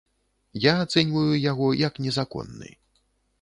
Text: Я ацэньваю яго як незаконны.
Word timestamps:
Я 0.61 0.71
ацэньваю 0.83 1.35
яго 1.51 1.67
як 1.83 2.01
незаконны. 2.07 2.69